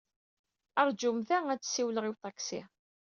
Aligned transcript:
Rǧum 0.87 1.17
da! 1.27 1.37
Ad 1.51 1.59
d-ssiwleɣ 1.61 2.03
i 2.05 2.11
uṭaksi. 2.13 2.61